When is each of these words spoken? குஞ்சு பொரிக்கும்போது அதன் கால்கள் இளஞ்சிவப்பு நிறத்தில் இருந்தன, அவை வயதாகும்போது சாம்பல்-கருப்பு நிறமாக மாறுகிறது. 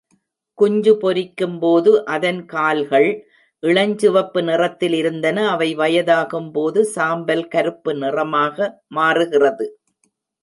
குஞ்சு 0.57 0.91
பொரிக்கும்போது 1.01 1.91
அதன் 2.13 2.39
கால்கள் 2.45 3.07
இளஞ்சிவப்பு 3.63 4.41
நிறத்தில் 4.43 4.93
இருந்தன, 4.93 5.43
அவை 5.49 5.69
வயதாகும்போது 5.75 6.81
சாம்பல்-கருப்பு 6.95 7.93
நிறமாக 8.01 8.57
மாறுகிறது. 8.91 9.67